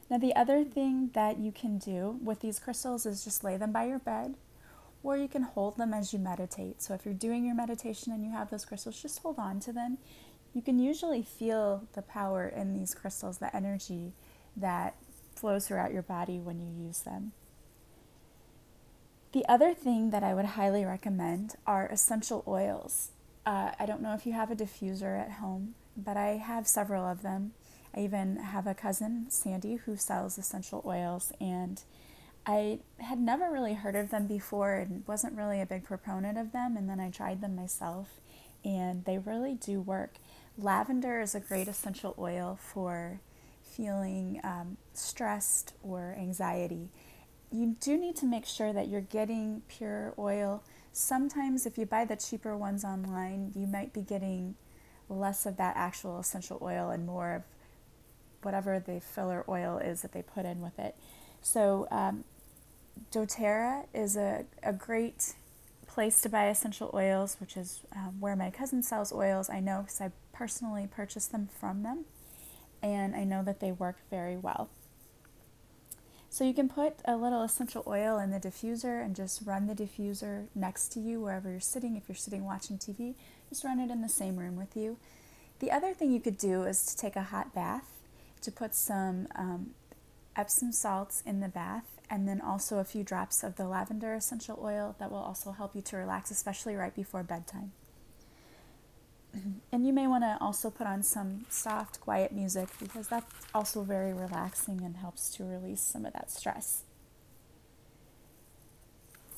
Now, 0.10 0.18
the 0.18 0.36
other 0.36 0.64
thing 0.64 1.12
that 1.14 1.40
you 1.40 1.52
can 1.52 1.78
do 1.78 2.20
with 2.24 2.42
these 2.42 2.60
crystals 2.60 3.06
is 3.06 3.24
just 3.24 3.44
lay 3.44 3.58
them 3.58 3.72
by 3.72 3.86
your 3.86 4.00
bed 4.00 4.36
or 5.04 5.18
you 5.18 5.28
can 5.28 5.44
hold 5.44 5.78
them 5.78 5.94
as 5.94 6.14
you 6.14 6.20
meditate. 6.20 6.82
So, 6.82 6.94
if 6.94 7.06
you're 7.06 7.14
doing 7.14 7.46
your 7.46 7.56
meditation 7.56 8.12
and 8.12 8.24
you 8.24 8.32
have 8.32 8.50
those 8.50 8.66
crystals, 8.66 9.02
just 9.02 9.20
hold 9.20 9.40
on 9.40 9.60
to 9.62 9.74
them 9.74 9.98
you 10.54 10.62
can 10.62 10.80
usually 10.80 11.22
feel 11.22 11.88
the 11.94 12.02
power 12.02 12.48
in 12.48 12.78
these 12.78 12.94
crystals, 12.94 13.38
the 13.38 13.56
energy 13.56 14.14
that 14.56 14.96
flows 15.36 15.68
throughout 15.68 15.94
your 15.94 16.02
body 16.02 16.40
when 16.40 16.60
you 16.60 16.86
use 16.86 17.00
them. 17.00 17.32
The 19.32 19.46
other 19.48 19.74
thing 19.74 20.10
that 20.10 20.24
I 20.24 20.34
would 20.34 20.46
highly 20.46 20.84
recommend 20.84 21.56
are 21.66 21.88
essential 21.88 22.44
oils. 22.46 23.12
Uh, 23.46 23.72
I 23.80 23.86
don't 23.86 24.02
know 24.02 24.14
if 24.14 24.26
you 24.26 24.34
have 24.34 24.52
a 24.52 24.56
diffuser 24.56 25.20
at 25.20 25.34
home, 25.34 25.76
but 25.96 26.18
I 26.18 26.32
have 26.32 26.68
several 26.68 27.06
of 27.06 27.22
them. 27.22 27.54
I 27.96 28.02
even 28.02 28.38
have 28.38 28.68
a 28.68 28.74
cousin, 28.74 29.28
Sandy, 29.30 29.76
who 29.76 29.96
sells 29.96 30.38
essential 30.38 30.84
oils, 30.86 31.32
and 31.40 31.82
I 32.46 32.80
had 33.00 33.20
never 33.20 33.50
really 33.50 33.74
heard 33.76 33.96
of 33.96 34.10
them 34.10 34.28
before 34.28 34.76
and 34.76 35.04
wasn't 35.08 35.38
really 35.38 35.62
a 35.62 35.66
big 35.66 35.84
proponent 35.86 36.38
of 36.38 36.52
them. 36.52 36.76
And 36.76 36.90
then 36.90 37.00
I 37.00 37.10
tried 37.10 37.42
them 37.42 37.56
myself, 37.56 38.20
and 38.66 39.06
they 39.06 39.18
really 39.18 39.54
do 39.54 39.80
work. 39.80 40.16
Lavender 40.58 41.22
is 41.22 41.36
a 41.36 41.40
great 41.40 41.68
essential 41.70 42.16
oil 42.20 42.60
for 42.62 43.22
feeling 43.64 44.42
um, 44.44 44.78
stressed 44.94 45.74
or 45.82 46.16
anxiety. 46.20 46.90
You 47.52 47.76
do 47.80 47.98
need 47.98 48.16
to 48.18 48.26
make 48.26 48.46
sure 48.46 48.72
that 48.72 48.88
you're 48.88 49.02
getting 49.02 49.62
pure 49.68 50.14
oil. 50.18 50.64
Sometimes, 50.94 51.66
if 51.66 51.78
you 51.78 51.86
buy 51.86 52.06
the 52.06 52.16
cheaper 52.16 52.56
ones 52.56 52.84
online, 52.86 53.52
you 53.56 53.68
might 53.68 53.94
be 53.94 54.02
getting 54.02 54.56
less 55.10 55.46
of 55.46 55.58
that 55.58 55.76
actual 55.76 56.20
essential 56.20 56.58
oil 56.62 56.90
and 56.90 57.06
more 57.06 57.36
of 57.36 57.44
whatever 58.42 58.80
the 58.80 59.02
filler 59.02 59.44
oil 59.50 59.78
is 59.78 60.02
that 60.02 60.14
they 60.14 60.22
put 60.22 60.46
in 60.46 60.62
with 60.62 60.80
it. 60.80 60.96
So, 61.42 61.88
um, 61.92 62.24
doTERRA 63.12 63.86
is 63.94 64.16
a, 64.16 64.46
a 64.64 64.74
great 64.74 65.34
place 65.88 66.22
to 66.22 66.30
buy 66.30 66.46
essential 66.46 66.90
oils, 66.94 67.36
which 67.40 67.58
is 67.58 67.82
um, 67.96 68.16
where 68.20 68.36
my 68.36 68.50
cousin 68.50 68.82
sells 68.82 69.12
oils. 69.12 69.50
I 69.50 69.60
know 69.60 69.82
because 69.82 70.00
I 70.00 70.12
personally 70.32 70.88
purchased 70.90 71.32
them 71.32 71.50
from 71.60 71.84
them, 71.84 72.06
and 72.82 73.14
I 73.14 73.26
know 73.26 73.44
that 73.44 73.60
they 73.60 73.72
work 73.72 73.98
very 74.10 74.38
well. 74.38 74.70
So 76.32 76.46
you 76.46 76.54
can 76.54 76.70
put 76.70 76.94
a 77.04 77.18
little 77.18 77.44
essential 77.44 77.84
oil 77.86 78.18
in 78.18 78.32
the 78.32 78.40
diffuser 78.40 79.04
and 79.04 79.14
just 79.14 79.42
run 79.46 79.68
the 79.68 79.76
diffuser 79.76 80.46
next 80.56 80.88
to 80.94 81.02
you 81.02 81.20
wherever 81.20 81.52
you're 81.52 81.60
sitting. 81.60 81.98
If 81.98 82.08
you're 82.08 82.16
sitting 82.16 82.46
watching 82.46 82.78
TV, 82.78 83.16
just 83.50 83.66
run 83.66 83.82
it 83.82 83.92
in 83.92 84.02
the 84.02 84.08
same 84.08 84.38
room 84.38 84.56
with 84.56 84.78
you. 84.78 84.96
The 85.60 85.72
other 85.72 85.94
thing 85.94 86.10
you 86.10 86.22
could 86.22 86.38
do 86.38 86.64
is 86.64 86.86
to 86.86 86.96
take 86.96 87.18
a 87.18 87.24
hot 87.24 87.54
bath, 87.54 88.00
to 88.44 88.50
put 88.50 88.74
some 88.74 89.28
um, 89.36 89.72
Epsom 90.38 90.72
salts 90.72 91.22
in 91.26 91.42
the 91.42 91.50
bath 91.50 92.00
and 92.10 92.30
then 92.30 92.40
also 92.40 92.78
a 92.78 92.86
few 92.86 93.04
drops 93.04 93.44
of 93.44 93.58
the 93.58 93.68
lavender 93.68 94.14
essential 94.14 94.58
oil 94.64 94.96
that 95.00 95.12
will 95.12 95.18
also 95.18 95.52
help 95.52 95.76
you 95.76 95.82
to 95.82 95.98
relax, 95.98 96.32
especially 96.32 96.78
right 96.78 96.96
before 96.96 97.24
bedtime. 97.24 97.74
And 99.72 99.88
you 99.88 99.94
may 99.94 100.08
want 100.08 100.24
to 100.24 100.38
also 100.42 100.70
put 100.70 100.88
on 100.88 101.04
some 101.04 101.46
soft, 101.50 102.02
quiet 102.02 102.32
music 102.32 102.68
because 102.80 103.08
that's 103.08 103.34
also 103.54 103.84
very 103.84 104.14
relaxing 104.14 104.82
and 104.82 104.98
helps 104.98 105.30
to 105.36 105.44
release 105.44 105.82
some 105.82 106.06
of 106.06 106.14
that 106.14 106.30
stress. 106.30 106.84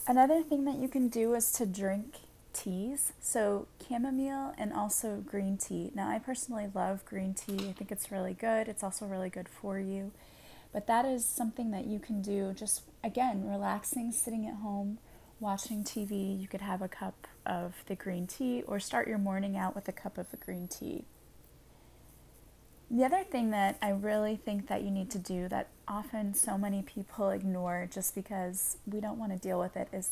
Another 0.08 0.42
thing 0.42 0.66
that 0.66 0.78
you 0.78 0.88
can 0.88 1.08
do 1.08 1.34
is 1.34 1.52
to 1.54 1.66
drink 1.66 2.16
teas. 2.54 3.14
So, 3.22 3.68
chamomile 3.88 4.54
and 4.58 4.74
also 4.74 5.24
green 5.26 5.58
tea. 5.58 5.92
Now, 5.96 6.10
I 6.10 6.20
personally 6.20 6.68
love 6.74 7.06
green 7.06 7.34
tea. 7.34 7.70
I 7.70 7.74
think 7.74 7.92
it's 7.92 8.12
really 8.12 8.34
good. 8.34 8.68
It's 8.68 8.84
also 8.84 9.06
really 9.06 9.30
good 9.30 9.48
for 9.48 9.80
you. 9.80 10.12
But 10.72 10.88
that 10.88 11.06
is 11.06 11.24
something 11.24 11.72
that 11.72 11.86
you 11.86 12.00
can 12.00 12.22
do 12.22 12.54
just, 12.54 12.82
again, 13.04 13.48
relaxing, 13.48 14.12
sitting 14.12 14.48
at 14.48 14.56
home, 14.56 14.98
watching 15.40 15.84
TV. 15.84 16.40
You 16.40 16.48
could 16.48 16.62
have 16.62 16.82
a 16.82 16.88
cup 16.88 17.28
of 17.46 17.84
the 17.88 17.96
green 17.96 18.28
tea 18.28 18.64
or 18.66 18.80
start 18.80 19.08
your 19.08 19.18
morning 19.18 19.58
out 19.58 19.76
with 19.76 19.88
a 19.88 19.92
cup 19.92 20.18
of 20.18 20.32
the 20.32 20.38
green 20.38 20.68
tea. 20.68 21.06
The 22.90 23.04
other 23.04 23.24
thing 23.24 23.52
that 23.52 23.78
I 23.82 23.90
really 23.90 24.36
think 24.36 24.68
that 24.68 24.84
you 24.84 24.92
need 24.92 25.10
to 25.12 25.18
do 25.20 25.48
that 25.50 25.70
often 25.88 26.34
so 26.34 26.58
many 26.58 26.82
people 26.82 27.32
ignore 27.32 27.90
just 27.92 28.14
because 28.14 28.78
we 28.86 29.00
don't 29.00 29.18
want 29.18 29.32
to 29.32 29.38
deal 29.40 29.60
with 29.60 29.76
it 29.76 29.88
is 29.92 30.12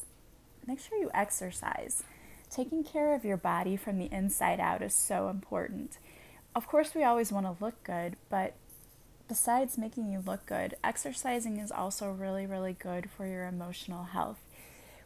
make 0.66 0.80
sure 0.80 0.98
you 0.98 1.12
exercise. 1.14 2.04
Taking 2.50 2.84
care 2.84 3.14
of 3.14 3.24
your 3.24 3.38
body 3.38 3.78
from 3.78 3.98
the 3.98 4.10
inside 4.12 4.60
out 4.60 4.82
is 4.82 4.94
so 4.94 5.30
important. 5.30 5.98
Of 6.56 6.68
course, 6.68 6.94
we 6.94 7.04
always 7.04 7.32
want 7.32 7.46
to 7.46 7.64
look 7.64 7.82
good, 7.84 8.18
but 8.30 8.56
besides 9.28 9.78
making 9.78 10.12
you 10.12 10.22
look 10.26 10.46
good, 10.46 10.76
exercising 10.84 11.58
is 11.58 11.72
also 11.72 12.12
really, 12.12 12.46
really 12.46 12.74
good 12.74 13.10
for 13.10 13.26
your 13.26 13.46
emotional 13.46 14.04
health. 14.06 14.40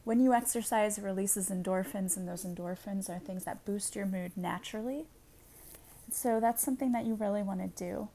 When 0.05 0.19
you 0.19 0.33
exercise, 0.33 1.00
it 1.00 1.03
releases 1.03 1.50
endorphins, 1.50 2.15
and 2.15 2.27
those 2.27 2.45
endorphins 2.45 3.09
are 3.09 3.19
things 3.19 3.43
that 3.45 3.65
boost 3.65 3.95
your 3.95 4.05
mood 4.05 4.33
naturally. 4.38 5.07
So 6.12 6.39
that's 6.39 6.63
something 6.63 6.91
that 6.91 7.05
you 7.05 7.15
really 7.15 7.41
want 7.41 7.59
to 7.62 7.83
do. 7.83 8.09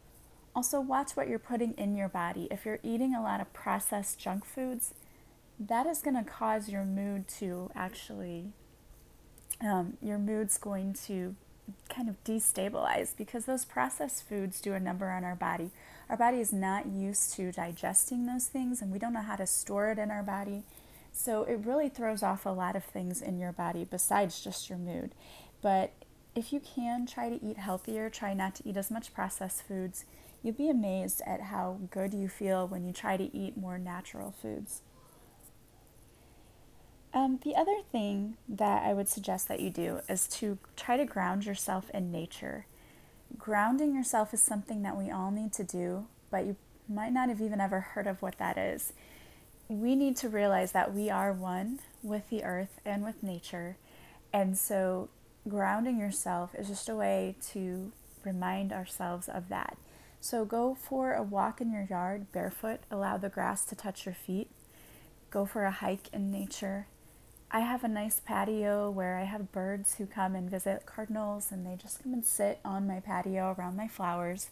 Also, 0.54 0.80
watch 0.80 1.12
what 1.12 1.28
you're 1.28 1.40
putting 1.40 1.72
in 1.72 1.96
your 1.96 2.08
body. 2.08 2.46
If 2.50 2.64
you're 2.64 2.78
eating 2.84 3.14
a 3.14 3.22
lot 3.22 3.40
of 3.40 3.52
processed 3.52 4.20
junk 4.20 4.44
foods, 4.44 4.94
that 5.58 5.84
is 5.86 6.00
going 6.00 6.16
to 6.16 6.28
cause 6.28 6.68
your 6.68 6.84
mood 6.84 7.26
to 7.38 7.70
actually, 7.74 8.52
um, 9.60 9.96
your 10.00 10.18
mood's 10.18 10.58
going 10.58 10.94
to 11.06 11.34
kind 11.88 12.08
of 12.08 12.22
destabilize 12.24 13.16
because 13.16 13.44
those 13.44 13.64
processed 13.64 14.28
foods 14.28 14.60
do 14.60 14.74
a 14.74 14.80
number 14.80 15.10
on 15.10 15.24
our 15.24 15.34
body. 15.34 15.70
Our 16.08 16.16
body 16.16 16.38
is 16.38 16.52
not 16.52 16.86
used 16.86 17.34
to 17.34 17.52
digesting 17.52 18.26
those 18.26 18.46
things 18.46 18.80
and 18.80 18.90
we 18.92 18.98
don't 18.98 19.12
know 19.12 19.22
how 19.22 19.36
to 19.36 19.46
store 19.46 19.90
it 19.90 19.98
in 19.98 20.10
our 20.10 20.22
body. 20.22 20.62
So 21.22 21.42
it 21.42 21.60
really 21.66 21.90
throws 21.90 22.22
off 22.22 22.46
a 22.46 22.48
lot 22.48 22.76
of 22.76 22.82
things 22.82 23.20
in 23.20 23.38
your 23.38 23.52
body 23.52 23.84
besides 23.84 24.42
just 24.42 24.70
your 24.70 24.78
mood. 24.78 25.14
But 25.60 25.92
if 26.34 26.50
you 26.50 26.60
can 26.60 27.04
try 27.04 27.28
to 27.28 27.44
eat 27.44 27.58
healthier, 27.58 28.08
try 28.08 28.32
not 28.32 28.54
to 28.54 28.66
eat 28.66 28.78
as 28.78 28.90
much 28.90 29.12
processed 29.12 29.62
foods. 29.62 30.06
You'll 30.42 30.54
be 30.54 30.70
amazed 30.70 31.20
at 31.26 31.42
how 31.42 31.80
good 31.90 32.14
you 32.14 32.26
feel 32.26 32.66
when 32.66 32.86
you 32.86 32.94
try 32.94 33.18
to 33.18 33.36
eat 33.36 33.58
more 33.58 33.76
natural 33.76 34.30
foods. 34.40 34.80
Um, 37.12 37.38
the 37.44 37.54
other 37.54 37.82
thing 37.92 38.38
that 38.48 38.82
I 38.86 38.94
would 38.94 39.10
suggest 39.10 39.46
that 39.48 39.60
you 39.60 39.68
do 39.68 40.00
is 40.08 40.26
to 40.28 40.56
try 40.74 40.96
to 40.96 41.04
ground 41.04 41.44
yourself 41.44 41.90
in 41.92 42.10
nature. 42.10 42.64
Grounding 43.36 43.94
yourself 43.94 44.32
is 44.32 44.40
something 44.40 44.80
that 44.84 44.96
we 44.96 45.10
all 45.10 45.30
need 45.30 45.52
to 45.52 45.64
do, 45.64 46.06
but 46.30 46.46
you 46.46 46.56
might 46.88 47.12
not 47.12 47.28
have 47.28 47.42
even 47.42 47.60
ever 47.60 47.80
heard 47.80 48.06
of 48.06 48.22
what 48.22 48.38
that 48.38 48.56
is. 48.56 48.94
We 49.70 49.94
need 49.94 50.16
to 50.16 50.28
realize 50.28 50.72
that 50.72 50.92
we 50.92 51.10
are 51.10 51.32
one 51.32 51.78
with 52.02 52.28
the 52.28 52.42
earth 52.42 52.80
and 52.84 53.04
with 53.04 53.22
nature. 53.22 53.76
And 54.32 54.58
so, 54.58 55.08
grounding 55.48 55.98
yourself 55.98 56.54
is 56.58 56.68
just 56.68 56.88
a 56.88 56.96
way 56.96 57.36
to 57.52 57.92
remind 58.24 58.72
ourselves 58.72 59.28
of 59.28 59.48
that. 59.48 59.76
So, 60.20 60.44
go 60.44 60.74
for 60.74 61.14
a 61.14 61.22
walk 61.22 61.60
in 61.60 61.72
your 61.72 61.86
yard 61.88 62.32
barefoot, 62.32 62.80
allow 62.90 63.16
the 63.16 63.28
grass 63.28 63.64
to 63.66 63.76
touch 63.76 64.04
your 64.04 64.14
feet. 64.14 64.50
Go 65.30 65.46
for 65.46 65.64
a 65.64 65.70
hike 65.70 66.12
in 66.12 66.32
nature 66.32 66.86
I 67.52 67.60
have 67.60 67.82
a 67.82 67.88
nice 67.88 68.20
patio 68.20 68.90
where 68.90 69.16
I 69.16 69.24
have 69.24 69.50
birds 69.50 69.96
who 69.96 70.06
come 70.06 70.36
and 70.36 70.48
visit 70.48 70.86
cardinals 70.86 71.50
and 71.50 71.66
they 71.66 71.74
just 71.74 72.00
come 72.00 72.12
and 72.12 72.24
sit 72.24 72.60
on 72.64 72.86
my 72.86 73.00
patio 73.00 73.56
around 73.58 73.76
my 73.76 73.88
flowers. 73.88 74.50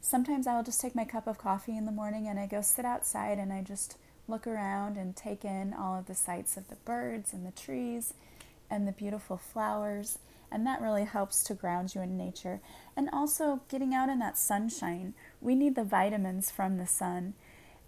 Sometimes 0.00 0.46
I'll 0.46 0.62
just 0.62 0.80
take 0.80 0.94
my 0.94 1.04
cup 1.04 1.26
of 1.26 1.36
coffee 1.36 1.76
in 1.76 1.84
the 1.84 1.90
morning 1.90 2.28
and 2.28 2.38
I 2.38 2.46
go 2.46 2.60
sit 2.60 2.84
outside 2.84 3.38
and 3.38 3.52
I 3.52 3.62
just 3.62 3.96
look 4.28 4.46
around 4.46 4.96
and 4.96 5.16
take 5.16 5.44
in 5.44 5.74
all 5.74 5.98
of 5.98 6.06
the 6.06 6.14
sights 6.14 6.56
of 6.56 6.68
the 6.68 6.76
birds 6.76 7.32
and 7.32 7.46
the 7.46 7.58
trees 7.58 8.14
and 8.70 8.86
the 8.86 8.92
beautiful 8.92 9.36
flowers. 9.36 10.18
And 10.50 10.66
that 10.66 10.80
really 10.80 11.04
helps 11.04 11.42
to 11.44 11.54
ground 11.54 11.94
you 11.94 12.00
in 12.00 12.16
nature. 12.16 12.60
And 12.96 13.08
also 13.12 13.60
getting 13.68 13.94
out 13.94 14.08
in 14.08 14.18
that 14.20 14.38
sunshine. 14.38 15.14
We 15.40 15.54
need 15.54 15.74
the 15.74 15.84
vitamins 15.84 16.50
from 16.50 16.78
the 16.78 16.86
sun. 16.86 17.34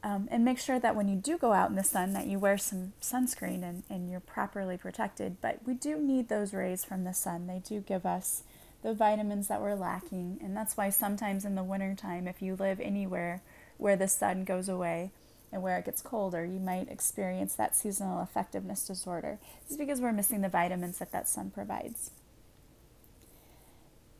Um, 0.02 0.28
and 0.30 0.44
make 0.44 0.58
sure 0.58 0.78
that 0.78 0.96
when 0.96 1.08
you 1.08 1.16
do 1.16 1.36
go 1.36 1.52
out 1.52 1.68
in 1.68 1.76
the 1.76 1.84
sun 1.84 2.14
that 2.14 2.26
you 2.26 2.38
wear 2.38 2.56
some 2.56 2.94
sunscreen 3.02 3.62
and, 3.62 3.82
and 3.90 4.10
you're 4.10 4.18
properly 4.18 4.78
protected 4.78 5.36
but 5.42 5.58
we 5.66 5.74
do 5.74 5.98
need 5.98 6.30
those 6.30 6.54
rays 6.54 6.86
from 6.86 7.04
the 7.04 7.12
sun 7.12 7.46
they 7.46 7.58
do 7.58 7.80
give 7.80 8.06
us 8.06 8.42
the 8.82 8.94
vitamins 8.94 9.48
that 9.48 9.60
we're 9.60 9.74
lacking 9.74 10.38
and 10.42 10.56
that's 10.56 10.74
why 10.74 10.88
sometimes 10.88 11.44
in 11.44 11.54
the 11.54 11.62
wintertime 11.62 12.26
if 12.26 12.40
you 12.40 12.56
live 12.56 12.80
anywhere 12.80 13.42
where 13.76 13.94
the 13.94 14.08
sun 14.08 14.44
goes 14.44 14.70
away 14.70 15.10
and 15.52 15.62
where 15.62 15.78
it 15.78 15.84
gets 15.84 16.02
colder 16.02 16.44
you 16.44 16.58
might 16.58 16.90
experience 16.90 17.54
that 17.54 17.76
seasonal 17.76 18.22
effectiveness 18.22 18.86
disorder 18.86 19.38
it's 19.66 19.76
because 19.76 20.00
we're 20.00 20.12
missing 20.12 20.40
the 20.40 20.48
vitamins 20.48 20.98
that 20.98 21.12
that 21.12 21.28
sun 21.28 21.50
provides 21.50 22.10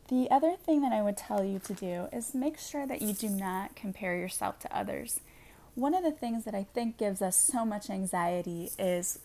the 0.09 0.29
other 0.29 0.57
thing 0.57 0.81
that 0.81 0.93
I 0.93 1.03
would 1.03 1.17
tell 1.17 1.45
you 1.45 1.61
to 1.61 1.73
do 1.73 2.09
is 2.13 2.35
make 2.35 2.59
sure 2.59 2.85
that 2.85 3.01
you 3.01 3.13
do 3.13 3.29
not 3.29 3.77
compare 3.77 4.17
yourself 4.17 4.59
to 4.61 4.77
others 4.77 5.21
one 5.75 5.95
of 5.95 6.03
the 6.03 6.13
things 6.13 6.45
that 6.45 6.55
I 6.55 6.65
think 6.75 6.99
gives 6.99 7.23
us 7.23 7.37
so 7.37 7.65
much 7.65 7.91
anxiety 7.91 8.71
is 8.79 9.21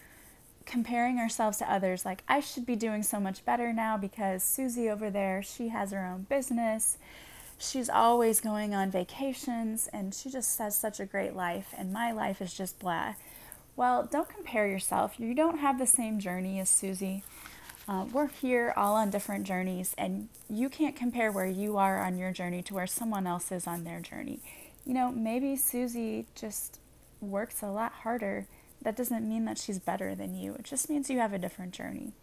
comparing 0.65 1.17
ourselves 1.19 1.57
to 1.57 1.71
others. 1.71 2.05
Like, 2.05 2.23
I 2.27 2.39
should 2.39 2.65
be 2.65 2.75
doing 2.75 3.03
so 3.03 3.19
much 3.19 3.45
better 3.45 3.73
now 3.73 3.97
because 3.97 4.43
Susie 4.43 4.89
over 4.89 5.09
there, 5.09 5.41
she 5.41 5.69
has 5.69 5.91
her 5.91 6.05
own 6.05 6.23
business. 6.29 6.97
She's 7.57 7.89
always 7.89 8.41
going 8.41 8.75
on 8.75 8.91
vacations 8.91 9.89
and 9.93 10.13
she 10.13 10.29
just 10.29 10.57
has 10.59 10.75
such 10.75 10.99
a 10.99 11.05
great 11.05 11.35
life, 11.35 11.73
and 11.77 11.93
my 11.93 12.11
life 12.11 12.41
is 12.41 12.53
just 12.53 12.79
blah. 12.79 13.15
Well, 13.75 14.07
don't 14.09 14.29
compare 14.29 14.67
yourself. 14.67 15.19
You 15.19 15.33
don't 15.33 15.59
have 15.59 15.79
the 15.79 15.87
same 15.87 16.19
journey 16.19 16.59
as 16.59 16.69
Susie. 16.69 17.23
Uh, 17.87 18.05
we're 18.11 18.29
here 18.29 18.73
all 18.75 18.95
on 18.95 19.09
different 19.09 19.45
journeys, 19.45 19.93
and 19.97 20.29
you 20.49 20.69
can't 20.69 20.95
compare 20.95 21.31
where 21.31 21.45
you 21.45 21.77
are 21.77 22.01
on 22.01 22.17
your 22.17 22.31
journey 22.31 22.63
to 22.63 22.73
where 22.73 22.87
someone 22.87 23.27
else 23.27 23.51
is 23.51 23.67
on 23.67 23.83
their 23.83 23.99
journey 23.99 24.39
you 24.85 24.93
know, 24.93 25.11
maybe 25.11 25.55
Susie 25.55 26.27
just 26.35 26.79
works 27.19 27.61
a 27.61 27.67
lot 27.67 27.91
harder. 28.03 28.47
That 28.81 28.95
doesn't 28.95 29.27
mean 29.27 29.45
that 29.45 29.57
she's 29.57 29.79
better 29.79 30.13
than 30.13 30.35
you, 30.35 30.53
it 30.53 30.63
just 30.63 30.89
means 30.89 31.09
you 31.09 31.19
have 31.19 31.33
a 31.33 31.39
different 31.39 31.73
journey. 31.73 32.13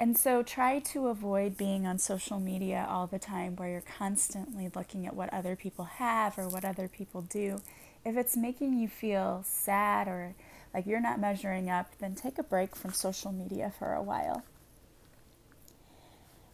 And 0.00 0.16
so 0.16 0.42
try 0.42 0.78
to 0.78 1.08
avoid 1.08 1.56
being 1.56 1.86
on 1.86 1.98
social 1.98 2.38
media 2.38 2.86
all 2.88 3.08
the 3.08 3.18
time 3.18 3.56
where 3.56 3.68
you're 3.68 3.80
constantly 3.80 4.70
looking 4.74 5.06
at 5.06 5.16
what 5.16 5.32
other 5.32 5.56
people 5.56 5.86
have 5.86 6.38
or 6.38 6.48
what 6.48 6.64
other 6.64 6.86
people 6.86 7.22
do. 7.22 7.60
If 8.04 8.16
it's 8.16 8.36
making 8.36 8.78
you 8.78 8.88
feel 8.88 9.42
sad 9.44 10.06
or 10.06 10.34
like 10.72 10.86
you're 10.86 11.00
not 11.00 11.18
measuring 11.18 11.68
up, 11.68 11.92
then 11.98 12.14
take 12.14 12.38
a 12.38 12.44
break 12.44 12.76
from 12.76 12.92
social 12.92 13.32
media 13.32 13.72
for 13.76 13.92
a 13.92 14.02
while. 14.02 14.44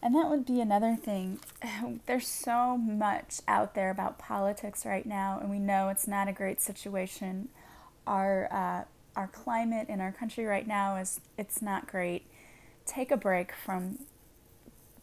And 0.01 0.15
that 0.15 0.29
would 0.29 0.45
be 0.45 0.59
another 0.59 0.95
thing. 0.95 1.39
There's 2.07 2.27
so 2.27 2.77
much 2.77 3.41
out 3.47 3.75
there 3.75 3.89
about 3.89 4.17
politics 4.17 4.85
right 4.85 5.05
now, 5.05 5.39
and 5.39 5.49
we 5.49 5.59
know 5.59 5.89
it's 5.89 6.07
not 6.07 6.27
a 6.27 6.33
great 6.33 6.61
situation. 6.61 7.49
Our 8.05 8.47
uh, 8.51 8.83
our 9.15 9.27
climate 9.27 9.89
in 9.89 10.01
our 10.01 10.11
country 10.11 10.45
right 10.45 10.67
now 10.67 10.97
is 10.97 11.21
it's 11.37 11.61
not 11.61 11.87
great. 11.87 12.27
Take 12.85 13.11
a 13.11 13.17
break 13.17 13.51
from 13.53 13.99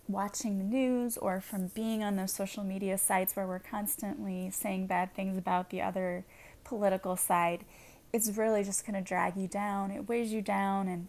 watching 0.09 0.59
the 0.59 0.65
news 0.65 1.17
or 1.17 1.41
from 1.41 1.69
being 1.69 2.03
on 2.03 2.17
those 2.17 2.33
social 2.33 2.65
media 2.65 2.99
sites 2.99 3.35
where 3.35 3.47
we're 3.47 3.59
constantly 3.59 4.51
saying 4.51 4.87
bad 4.87 5.15
things 5.15 5.37
about 5.37 5.71
the 5.71 5.81
other 5.81 6.25
political 6.65 7.17
side. 7.17 7.65
It's 8.13 8.37
really 8.37 8.63
just 8.63 8.87
going 8.87 8.95
to 8.95 9.07
drag 9.07 9.37
you 9.37 9.49
down. 9.49 9.91
It 9.91 10.09
weighs 10.09 10.33
you 10.33 10.43
down 10.43 10.89
and 10.89 11.09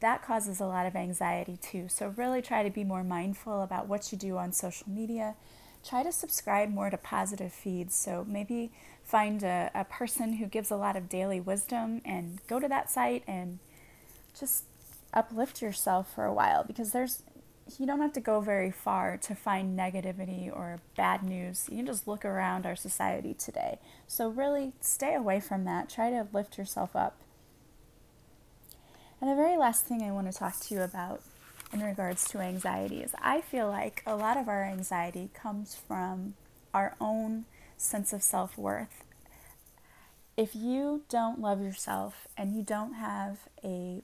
that 0.00 0.22
causes 0.22 0.60
a 0.60 0.66
lot 0.66 0.86
of 0.86 0.94
anxiety 0.94 1.56
too. 1.56 1.88
So, 1.88 2.08
really 2.16 2.42
try 2.42 2.62
to 2.62 2.70
be 2.70 2.84
more 2.84 3.02
mindful 3.02 3.62
about 3.62 3.88
what 3.88 4.12
you 4.12 4.18
do 4.18 4.36
on 4.36 4.52
social 4.52 4.88
media. 4.88 5.34
Try 5.86 6.02
to 6.02 6.12
subscribe 6.12 6.68
more 6.68 6.90
to 6.90 6.98
positive 6.98 7.52
feeds. 7.52 7.94
So, 7.94 8.24
maybe 8.28 8.70
find 9.02 9.42
a, 9.42 9.70
a 9.74 9.84
person 9.84 10.34
who 10.34 10.46
gives 10.46 10.70
a 10.70 10.76
lot 10.76 10.96
of 10.96 11.08
daily 11.08 11.40
wisdom 11.40 12.02
and 12.04 12.40
go 12.46 12.60
to 12.60 12.68
that 12.68 12.90
site 12.90 13.24
and 13.26 13.60
just 14.38 14.64
uplift 15.14 15.62
yourself 15.62 16.12
for 16.14 16.24
a 16.24 16.32
while 16.32 16.64
because 16.64 16.92
there's 16.92 17.22
you 17.78 17.86
don't 17.86 18.00
have 18.00 18.14
to 18.14 18.20
go 18.20 18.40
very 18.40 18.70
far 18.70 19.18
to 19.18 19.34
find 19.34 19.78
negativity 19.78 20.50
or 20.50 20.80
bad 20.96 21.22
news. 21.22 21.66
You 21.70 21.78
can 21.78 21.86
just 21.86 22.08
look 22.08 22.24
around 22.24 22.64
our 22.64 22.76
society 22.76 23.34
today. 23.34 23.78
So, 24.06 24.28
really 24.28 24.72
stay 24.80 25.14
away 25.14 25.40
from 25.40 25.64
that. 25.64 25.90
Try 25.90 26.10
to 26.10 26.26
lift 26.32 26.56
yourself 26.56 26.96
up. 26.96 27.18
And 29.20 29.30
the 29.30 29.34
very 29.34 29.56
last 29.56 29.84
thing 29.84 30.02
I 30.02 30.12
want 30.12 30.32
to 30.32 30.38
talk 30.38 30.58
to 30.60 30.74
you 30.74 30.80
about 30.80 31.22
in 31.72 31.80
regards 31.80 32.26
to 32.28 32.38
anxiety 32.38 33.02
is 33.02 33.14
I 33.20 33.40
feel 33.40 33.68
like 33.68 34.02
a 34.06 34.16
lot 34.16 34.36
of 34.36 34.48
our 34.48 34.64
anxiety 34.64 35.30
comes 35.34 35.74
from 35.74 36.34
our 36.72 36.96
own 37.00 37.44
sense 37.76 38.12
of 38.12 38.22
self 38.22 38.56
worth. 38.56 39.04
If 40.36 40.54
you 40.54 41.02
don't 41.08 41.40
love 41.40 41.60
yourself 41.60 42.28
and 42.36 42.56
you 42.56 42.62
don't 42.62 42.94
have 42.94 43.40
a 43.64 44.02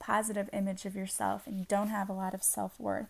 positive 0.00 0.50
image 0.52 0.84
of 0.84 0.96
yourself 0.96 1.46
and 1.46 1.58
you 1.58 1.66
don't 1.68 1.88
have 1.88 2.08
a 2.08 2.14
lot 2.14 2.34
of 2.34 2.42
self 2.42 2.80
worth, 2.80 3.06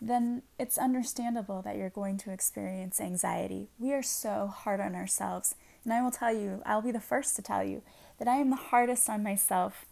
then 0.00 0.42
it's 0.58 0.78
understandable 0.78 1.60
that 1.62 1.76
you're 1.76 1.90
going 1.90 2.16
to 2.18 2.32
experience 2.32 3.00
anxiety. 3.00 3.68
We 3.78 3.92
are 3.92 4.02
so 4.02 4.46
hard 4.46 4.80
on 4.80 4.94
ourselves. 4.94 5.56
And 5.84 5.92
I 5.92 6.02
will 6.02 6.10
tell 6.10 6.32
you, 6.32 6.62
I'll 6.64 6.82
be 6.82 6.92
the 6.92 7.00
first 7.00 7.36
to 7.36 7.42
tell 7.42 7.64
you, 7.64 7.82
that 8.18 8.28
I 8.28 8.36
am 8.36 8.50
the 8.50 8.56
hardest 8.56 9.08
on 9.10 9.22
myself 9.22 9.86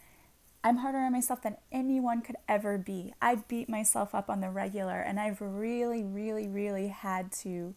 I'm 0.63 0.77
harder 0.77 0.97
on 0.97 1.13
myself 1.13 1.41
than 1.41 1.55
anyone 1.71 2.21
could 2.21 2.35
ever 2.47 2.77
be. 2.77 3.13
I 3.21 3.35
beat 3.35 3.69
myself 3.69 4.13
up 4.13 4.29
on 4.29 4.41
the 4.41 4.49
regular, 4.49 4.99
and 4.99 5.19
I've 5.19 5.39
really, 5.39 6.03
really, 6.03 6.49
really 6.49 6.89
had 6.89 7.31
to 7.43 7.75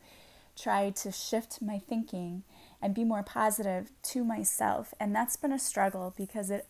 try 0.57 0.91
to 0.91 1.13
shift 1.13 1.63
my 1.63 1.79
thinking 1.79 2.43
and 2.81 2.95
be 2.95 3.05
more 3.05 3.23
positive 3.23 3.93
to 4.03 4.25
myself. 4.25 4.93
And 4.99 5.15
that's 5.15 5.37
been 5.37 5.53
a 5.53 5.59
struggle 5.61 6.13
because 6.17 6.51
it 6.51 6.67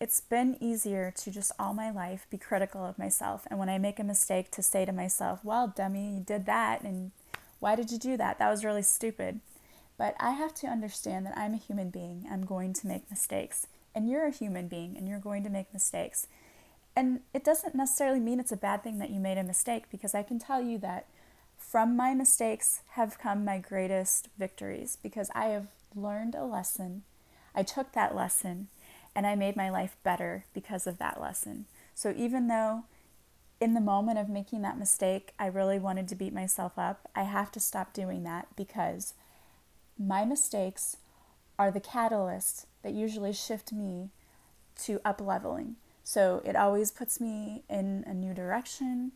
it's 0.00 0.20
been 0.20 0.56
easier 0.60 1.12
to 1.16 1.30
just 1.30 1.52
all 1.58 1.72
my 1.72 1.90
life 1.90 2.26
be 2.30 2.38
critical 2.38 2.84
of 2.84 2.98
myself. 2.98 3.46
And 3.50 3.58
when 3.58 3.68
I 3.68 3.78
make 3.78 3.98
a 3.98 4.04
mistake, 4.04 4.50
to 4.52 4.62
say 4.62 4.84
to 4.84 4.92
myself, 4.92 5.40
well, 5.42 5.68
dummy, 5.68 6.14
you 6.14 6.20
did 6.20 6.46
that. 6.46 6.82
And 6.82 7.12
why 7.60 7.76
did 7.76 7.90
you 7.90 7.98
do 7.98 8.16
that? 8.16 8.38
That 8.38 8.50
was 8.50 8.64
really 8.64 8.82
stupid. 8.82 9.40
But 9.96 10.14
I 10.20 10.32
have 10.32 10.54
to 10.56 10.66
understand 10.66 11.24
that 11.24 11.38
I'm 11.38 11.54
a 11.54 11.58
human 11.58 11.90
being. 11.90 12.26
I'm 12.30 12.44
going 12.44 12.74
to 12.74 12.86
make 12.86 13.08
mistakes 13.08 13.66
and 13.94 14.10
you're 14.10 14.26
a 14.26 14.30
human 14.30 14.68
being 14.68 14.94
and 14.96 15.08
you're 15.08 15.18
going 15.18 15.42
to 15.42 15.50
make 15.50 15.72
mistakes. 15.72 16.26
And 16.94 17.20
it 17.32 17.42
doesn't 17.42 17.74
necessarily 17.74 18.20
mean 18.20 18.38
it's 18.38 18.52
a 18.52 18.56
bad 18.56 18.82
thing 18.84 18.98
that 18.98 19.10
you 19.10 19.18
made 19.18 19.38
a 19.38 19.42
mistake 19.42 19.84
because 19.90 20.14
I 20.14 20.22
can 20.22 20.38
tell 20.38 20.62
you 20.62 20.76
that 20.78 21.06
from 21.56 21.96
my 21.96 22.12
mistakes 22.12 22.82
have 22.90 23.18
come 23.18 23.44
my 23.44 23.58
greatest 23.58 24.28
victories 24.38 24.98
because 25.02 25.30
I 25.34 25.46
have 25.46 25.68
learned 25.94 26.34
a 26.34 26.44
lesson. 26.44 27.02
I 27.54 27.62
took 27.62 27.92
that 27.92 28.14
lesson 28.14 28.68
and 29.16 29.26
I 29.26 29.34
made 29.34 29.56
my 29.56 29.70
life 29.70 29.96
better 30.02 30.44
because 30.52 30.86
of 30.86 30.98
that 30.98 31.20
lesson. 31.20 31.64
So 31.94 32.12
even 32.14 32.48
though 32.48 32.84
in 33.58 33.72
the 33.72 33.80
moment 33.80 34.18
of 34.18 34.28
making 34.28 34.60
that 34.62 34.78
mistake, 34.78 35.32
I 35.38 35.46
really 35.46 35.78
wanted 35.78 36.06
to 36.08 36.14
beat 36.14 36.34
myself 36.34 36.78
up, 36.78 37.08
I 37.14 37.22
have 37.22 37.50
to 37.52 37.60
stop 37.60 37.94
doing 37.94 38.22
that 38.24 38.48
because 38.54 39.14
my 39.98 40.26
mistakes 40.26 40.98
are 41.58 41.70
the 41.70 41.80
catalyst 41.80 42.66
that 42.82 42.92
usually 42.92 43.32
shift 43.32 43.72
me 43.72 44.10
to 44.82 45.00
up 45.02 45.22
leveling. 45.22 45.76
So 46.04 46.42
it 46.44 46.54
always 46.54 46.90
puts 46.90 47.18
me 47.18 47.62
in 47.70 48.04
a 48.06 48.12
new 48.12 48.34
direction. 48.34 49.12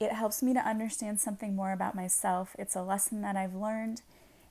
It 0.00 0.10
helps 0.10 0.42
me 0.42 0.52
to 0.54 0.60
understand 0.60 1.20
something 1.20 1.54
more 1.54 1.70
about 1.70 1.94
myself. 1.94 2.56
It's 2.58 2.74
a 2.74 2.82
lesson 2.82 3.22
that 3.22 3.36
I've 3.36 3.54
learned. 3.54 4.02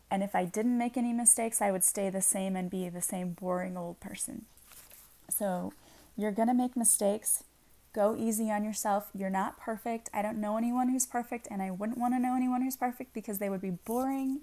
And 0.10 0.24
if 0.24 0.34
I 0.34 0.46
didn't 0.46 0.78
make 0.78 0.96
any 0.96 1.12
mistakes, 1.12 1.62
I 1.62 1.72
would 1.72 1.84
stay 1.84 2.10
the 2.10 2.22
same 2.22 2.56
and 2.56 2.70
be 2.70 2.88
the 2.88 3.02
same 3.02 3.32
boring 3.32 3.76
old 3.76 4.00
person. 4.00 4.46
So 5.38 5.74
you're 6.16 6.32
going 6.32 6.48
to 6.48 6.54
make 6.54 6.76
mistakes. 6.76 7.44
Go 7.94 8.16
easy 8.18 8.50
on 8.50 8.64
yourself. 8.64 9.10
You're 9.14 9.30
not 9.30 9.60
perfect. 9.60 10.10
I 10.14 10.22
don't 10.22 10.42
know 10.42 10.58
anyone 10.58 10.90
who's 10.90 11.06
perfect, 11.06 11.48
and 11.52 11.62
I 11.62 11.72
wouldn't 11.72 11.98
want 11.98 12.14
to 12.14 12.20
know 12.20 12.36
anyone 12.36 12.62
who's 12.62 12.76
perfect 12.76 13.14
because 13.14 13.38
they 13.38 13.50
would 13.50 13.62
be 13.62 13.72
boring 13.72 14.42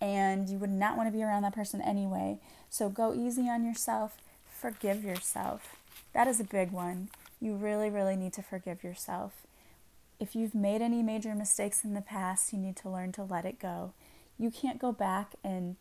and 0.00 0.48
you 0.48 0.58
would 0.58 0.70
not 0.70 0.96
want 0.96 1.08
to 1.08 1.12
be 1.12 1.22
around 1.22 1.42
that 1.42 1.54
person 1.54 1.80
anyway. 1.80 2.38
So 2.70 2.88
go 2.88 3.14
easy 3.14 3.48
on 3.48 3.64
yourself. 3.64 4.18
Forgive 4.48 5.04
yourself. 5.04 5.76
That 6.12 6.28
is 6.28 6.40
a 6.40 6.44
big 6.44 6.70
one. 6.70 7.08
You 7.40 7.54
really, 7.54 7.90
really 7.90 8.16
need 8.16 8.32
to 8.34 8.42
forgive 8.42 8.82
yourself. 8.82 9.32
If 10.20 10.34
you've 10.34 10.54
made 10.54 10.82
any 10.82 11.02
major 11.02 11.34
mistakes 11.34 11.84
in 11.84 11.94
the 11.94 12.00
past, 12.00 12.52
you 12.52 12.58
need 12.58 12.76
to 12.76 12.88
learn 12.88 13.12
to 13.12 13.22
let 13.22 13.44
it 13.44 13.60
go. 13.60 13.92
You 14.38 14.50
can't 14.50 14.80
go 14.80 14.92
back 14.92 15.34
and 15.44 15.76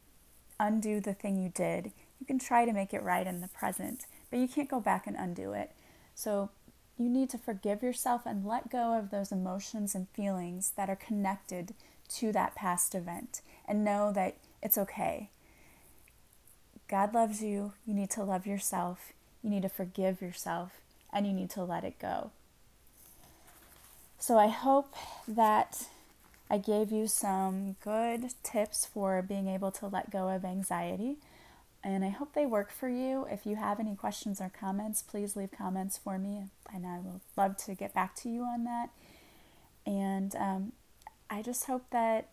undo 0.60 1.00
the 1.00 1.14
thing 1.14 1.38
you 1.38 1.50
did. 1.50 1.92
You 2.20 2.26
can 2.26 2.40
try 2.40 2.66
to 2.66 2.74
make 2.74 2.94
it 2.94 3.04
right 3.04 3.26
in 3.26 3.42
the 3.42 3.48
present, 3.48 4.06
but 4.30 4.40
you 4.40 4.48
can't 4.48 4.70
go 4.70 4.80
back 4.80 5.08
and 5.08 5.16
undo 5.16 5.54
it. 5.54 5.72
So 6.16 6.50
you 6.98 7.10
need 7.10 7.30
to 7.30 7.38
forgive 7.38 7.84
yourself 7.84 8.26
and 8.26 8.46
let 8.46 8.72
go 8.72 8.98
of 8.98 9.12
those 9.12 9.32
emotions 9.32 9.94
and 9.94 10.10
feelings 10.10 10.72
that 10.76 10.90
are 10.90 10.96
connected 10.96 11.74
to 12.10 12.32
that 12.32 12.56
past 12.56 12.96
event 12.96 13.42
and 13.68 13.86
know 13.86 14.12
that 14.14 14.38
it's 14.62 14.78
okay. 14.78 15.30
God 16.88 17.14
loves 17.14 17.44
you. 17.44 17.74
You 17.86 17.94
need 17.94 18.10
to 18.12 18.24
love 18.24 18.48
yourself. 18.48 19.12
You 19.44 19.50
need 19.50 19.64
to 19.64 19.70
forgive 19.70 20.22
yourself 20.22 20.82
and 21.14 21.28
you 21.28 21.34
need 21.34 21.50
to 21.52 21.64
let 21.64 21.84
it 21.84 22.00
go. 22.00 22.32
So 24.20 24.38
I 24.38 24.48
hope 24.48 24.96
that 25.28 25.88
I 26.50 26.58
gave 26.58 26.92
you 26.92 27.08
some 27.08 27.76
good 27.84 28.34
tips 28.42 28.86
for 28.86 29.22
being 29.22 29.48
able 29.48 29.72
to 29.72 29.88
let 29.88 30.10
go 30.10 30.30
of 30.30 30.46
anxiety. 30.46 31.18
And 31.84 32.04
I 32.04 32.10
hope 32.10 32.34
they 32.34 32.46
work 32.46 32.72
for 32.72 32.90
you. 32.90 33.28
If 33.30 33.46
you 33.46 33.56
have 33.56 33.80
any 33.80 33.96
questions 33.96 34.42
or 34.42 34.50
comments, 34.50 35.02
please 35.02 35.36
leave 35.36 35.52
comments 35.52 35.98
for 35.98 36.18
me, 36.18 36.46
and 36.74 36.86
I 36.86 37.00
will 37.00 37.22
love 37.38 37.56
to 37.58 37.76
get 37.76 37.94
back 37.94 38.16
to 38.18 38.30
you 38.30 38.42
on 38.44 38.66
that. 38.66 38.90
And 39.86 40.36
um, 40.36 40.72
I 41.30 41.42
just 41.42 41.66
hope 41.66 41.86
that 41.92 42.30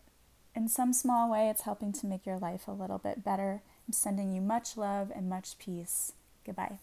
in 0.55 0.67
some 0.67 0.93
small 0.93 1.31
way 1.31 1.49
it's 1.49 1.61
helping 1.61 1.93
to 1.93 2.05
make 2.05 2.25
your 2.25 2.37
life 2.37 2.67
a 2.67 2.71
little 2.71 2.97
bit 2.97 3.23
better. 3.23 3.61
I'm 3.87 3.93
sending 3.93 4.33
you 4.33 4.41
much 4.41 4.75
love 4.77 5.11
and 5.15 5.29
much 5.29 5.57
peace. 5.57 6.13
Goodbye. 6.45 6.79